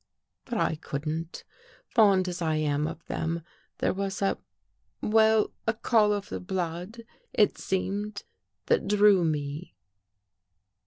But 0.45 0.57
I 0.57 0.77
couldn't. 0.77 1.43
Fond 1.87 2.27
as 2.27 2.41
I 2.41 2.55
am 2.55 2.87
of 2.87 3.05
them, 3.05 3.43
there 3.77 3.93
was 3.93 4.19
a— 4.23 4.39
well, 5.01 5.51
a 5.67 5.75
call 5.75 6.11
of 6.11 6.29
the 6.29 6.39
blood, 6.39 7.03
it 7.33 7.59
seemed, 7.59 8.23
that 8.65 8.87
drew 8.87 9.23
me." 9.23 9.75